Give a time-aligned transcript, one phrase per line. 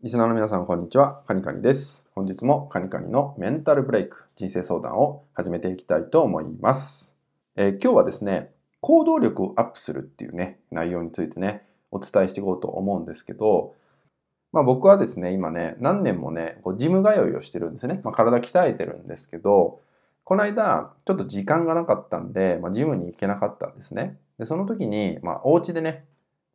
[0.00, 1.24] リスナーの皆さん、こんにちは。
[1.26, 2.06] カニカニです。
[2.14, 7.16] 本日もカニカニのメンタルブレイク、人生相談を始めていきたいと思います。
[7.56, 13.74] えー今日はですね、行動力をアップするっていうね、内容についてね、お伝えしていこうと思うんですけど、
[14.52, 18.00] まあ僕はですね、今ね、何年もね、こうジム通いをしてるんですね。
[18.04, 19.80] まあ体鍛えてるんですけど、
[20.22, 24.16] この間、ちょっと時間がなかったんで、まあ、ジムに行けなかったんですね。
[24.38, 26.04] で、その時に、まあお家でね、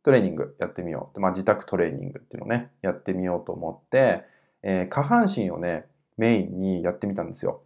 [0.04, 1.20] トレーニングやってみよう。
[1.20, 4.22] まあ、自宅トレーニングっていうのをね、やってみようと思って、
[4.62, 5.86] えー下半身をね、
[6.18, 7.62] メインにやってみたんですよ。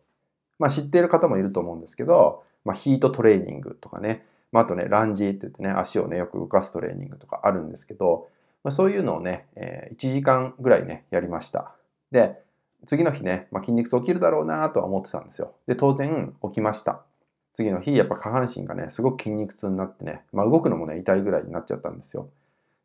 [0.59, 8.29] まあ、知っている方もいると思うんですけど、まあ、ヒートトレーニングとかね、まあ、あとね、ランジって言ってね、足をね、よく動かすトレーニングとかあるんですけど、
[8.63, 11.75] まあ、そういうのをね、えー1時間ぐらいね、やりました。
[12.13, 12.41] で、
[12.87, 15.55] 次の日ね、まあ、筋肉痛起きるだろうなとは思ってたんですよ。
[15.67, 17.03] で、当然起きました。
[17.53, 22.29] 次の日、やっぱ下半身がね、すごく筋肉痛になってね、まあ、動くのもね、痛いぐらいになっちゃったんですよ。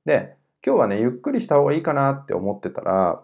[0.05, 0.35] で、
[0.65, 3.21] 今日はね、ゆっくりした方がいいかなって思ってたら、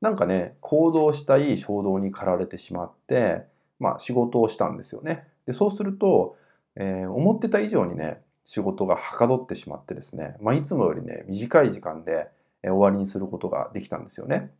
[0.00, 3.46] なんかね、行動したい衝動に駆られてしまって、
[3.78, 5.26] まあ仕事をしたんですよね。
[5.46, 6.36] で、そうすると、
[6.76, 12.28] えー思ってた以上にね、仕事がはかどってしまってですね、まあいつもよりね、短い時間で、
[12.62, 14.50] 終わりにすることができたんですよね。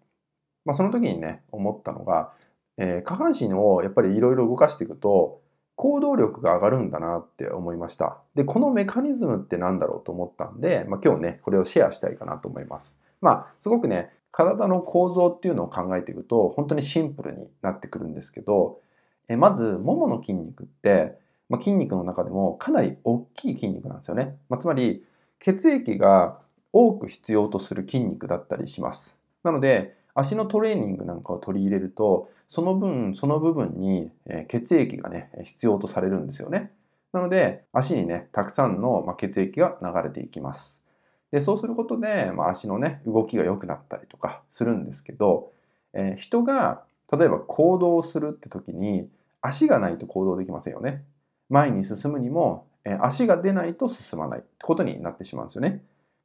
[0.64, 2.32] まあその時にね、思ったのが、
[2.78, 5.40] えー下半身をやっぱりいろいろ動かしていくと、
[5.76, 8.18] 行動力が上がるんだなって思いました。
[8.34, 13.02] で、このメカニズムって何だろうと思ったんで、まあ、今日ね、これをシェアしたいかなと思います。
[13.20, 18.80] まあ、すごくね、体の構造っていうのを考えていくと、本当にシンプルになってくるんですけど、
[19.28, 24.36] えまず、ももの筋肉って、まあ、筋肉の中でもかなり大きい筋肉なんですよね。
[24.48, 25.04] まあ、つまり、
[25.38, 26.38] 血液が
[26.72, 29.18] 多く必要とする筋肉だったりします。
[29.42, 34.10] なので、足のトレーニングなんかを取り入れると、その分、その部分に
[34.48, 36.72] 血液がね、必要とされるんですよね。
[37.12, 40.82] なので、足にね、たくさんの血液が流れていきます。
[41.30, 45.52] で、そうすることで、まあ、足のね、動きが良くなったりとかするんですけど、
[45.92, 49.08] えー人が、例えば行動するって時に、
[49.42, 51.04] 足がないと行動できませんよね。
[51.48, 55.82] 前に進むにも、えー足が出ないと進まないってことになってしまうんですよね。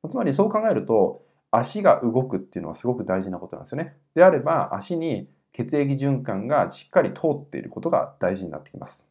[0.09, 3.95] つまりそう考えると、足が動くっていうのはすごく大事なことなんですよね。
[4.16, 9.09] であれば、足に血液循環がしっかり通っていることが大事になってきます。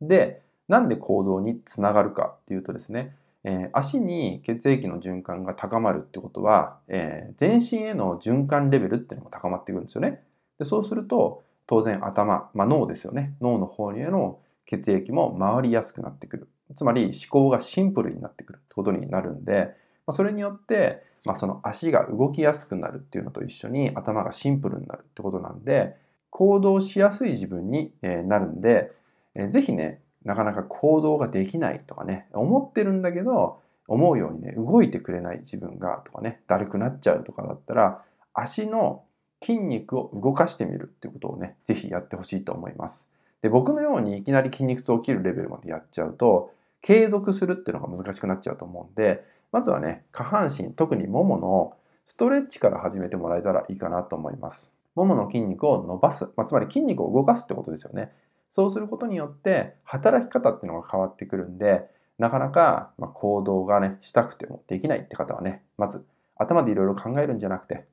[0.00, 10.22] で、なんで行動につながるかっていうとですね、えー足に血液の循環が高まるってことは、えー全身への循環レベルっていうのも高まってくるんですよね。
[10.58, 13.34] でそうすると、当然頭、まあ、脳ですよね。
[13.40, 16.48] 脳の方への血液も回りやすくなってくる。
[16.74, 19.74] つまり思考がシンプルになってくるってことになるんで、
[20.08, 25.96] まあ、それによって、まあ、その足が動きやすくなるっていうのと一緒に頭がシンプルになるってことなんで
[26.30, 28.90] 行動しやすい自分になるんで、
[29.34, 38.02] えーぜひねなかなか行動ができないとかね思ってるんだけど思うようにね動いてくれない自分がとかねだるくなっちゃうとかだったら
[38.32, 39.04] 足の
[39.40, 43.10] 筋肉を動かしてみるっていうことをねぜひやってほしいと思います。
[43.42, 54.74] で僕のようにいきなり筋肉痛起きるレベルまでやっちゃうと継続するっていうのが難しくなっちゃうと思うんでまずはね、下半身、特にもものストレッチから始めてもらえたらいいかなと思います。
[54.94, 58.12] ももの筋肉を伸ばす、まあ、つまり筋肉を動かすってことですよね。
[58.48, 61.86] そうすることによって働き方っていうのが変わってくるんで、
[62.18, 66.04] なかなかまあ行動がね、したくてもできないって方はね、まず
[66.36, 67.86] 頭でいろいろ考えるんじゃなくて、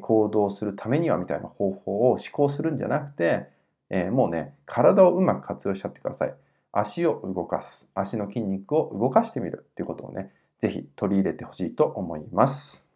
[0.00, 3.48] 行動するためにはみたいな方法を思考するんじゃなくて、
[3.88, 6.34] えーもうね、体をうまく活用しちゃってください。
[6.72, 12.88] 足を動かす、足の筋肉を動かしてみるっていうことをね、ぜひ取り入れてほしいと思います。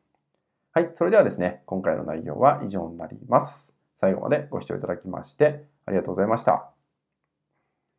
[0.73, 3.75] はい、それではですね、今回の内容は以上になります。
[3.97, 6.74] 最後までご視聴いただきましてありがとうございました。